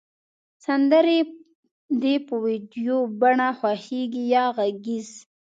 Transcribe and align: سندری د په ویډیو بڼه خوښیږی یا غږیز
سندری 0.65 1.19
د 2.01 2.03
په 2.27 2.35
ویډیو 2.45 2.97
بڼه 3.21 3.49
خوښیږی 3.59 4.23
یا 4.35 4.45
غږیز 4.57 5.09